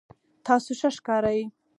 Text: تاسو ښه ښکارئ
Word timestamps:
تاسو 0.45 0.69
ښه 0.79 0.89
ښکارئ 0.95 1.41